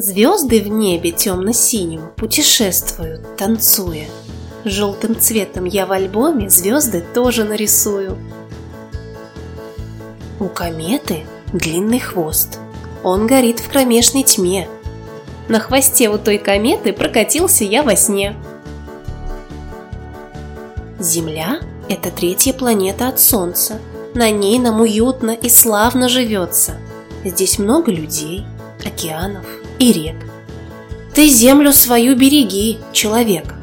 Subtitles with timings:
[0.00, 4.04] Звезды в небе темно-синим путешествуют, танцуя.
[4.64, 8.16] Желтым цветом я в альбоме звезды тоже нарисую.
[10.38, 12.60] У кометы длинный хвост.
[13.02, 14.68] Он горит в кромешной тьме.
[15.48, 18.36] На хвосте у той кометы прокатился я во сне.
[21.00, 21.58] Земля–
[21.88, 23.80] это третья планета от Солнца.
[24.14, 26.76] На ней нам уютно и славно живется.
[27.24, 28.46] Здесь много людей,
[28.86, 29.44] океанов
[29.78, 30.16] и рек.
[31.14, 33.54] Ты землю свою береги, человек.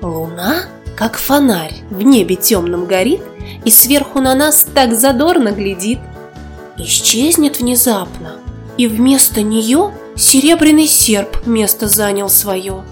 [0.00, 0.64] Луна,
[0.96, 3.22] как фонарь, в небе темном горит
[3.64, 6.00] И сверху на нас так задорно глядит.
[6.76, 8.36] Исчезнет внезапно,
[8.76, 12.84] и вместо нее Серебряный серп место занял свое.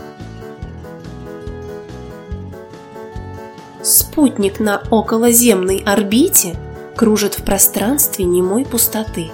[3.83, 6.57] Спутник на околоземной орбите
[6.97, 9.31] Кружит в пространстве немой пустоты.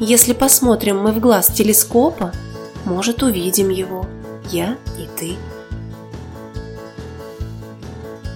[0.00, 2.32] Если посмотрим мы в глаз телескопа,
[2.84, 4.06] Может, увидим его,
[4.50, 5.36] я и ты.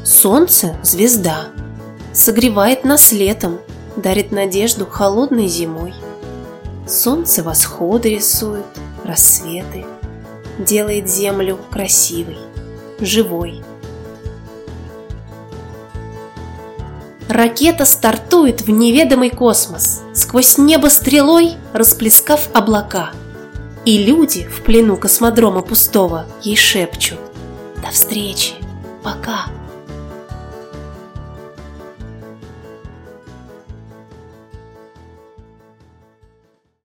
[0.04, 1.46] Солнце– звезда,
[2.12, 3.60] согревает нас летом,
[3.96, 5.94] дарит надежду холодной зимой.
[6.86, 8.66] Солнце восходы рисует,
[9.04, 9.86] рассветы,
[10.58, 12.38] делает землю красивой,
[13.00, 13.62] живой.
[17.33, 23.12] Ракета стартует в неведомый космос, сквозь небо стрелой расплескав облака.
[23.86, 27.19] И люди в плену космодрома пустого ей шепчут
[27.83, 28.53] «До встречи!
[29.03, 29.47] Пока!»